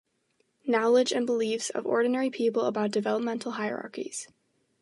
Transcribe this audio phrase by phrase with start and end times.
[0.65, 4.27] Knowledge and Beliefs of Ordinary People about Developmental Hierarchies.